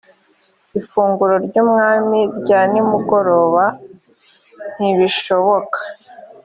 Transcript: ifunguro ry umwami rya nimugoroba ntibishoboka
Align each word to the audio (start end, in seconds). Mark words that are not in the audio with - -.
ifunguro 0.79 1.35
ry 1.45 1.55
umwami 1.63 2.19
rya 2.39 2.61
nimugoroba 2.71 3.63
ntibishoboka 4.75 5.79